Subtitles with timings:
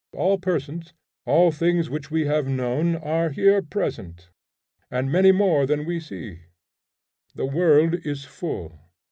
[0.13, 0.93] All persons,
[1.27, 4.29] all things which we have known, are here present,
[4.89, 6.39] and many more than we see;
[7.35, 8.79] the world is full.